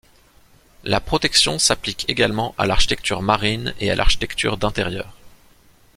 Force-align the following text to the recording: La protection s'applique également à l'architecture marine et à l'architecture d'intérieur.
La 0.83 0.99
protection 0.99 1.59
s'applique 1.59 2.09
également 2.09 2.55
à 2.57 2.65
l'architecture 2.65 3.21
marine 3.21 3.75
et 3.79 3.91
à 3.91 3.95
l'architecture 3.95 4.57
d'intérieur. 4.57 5.15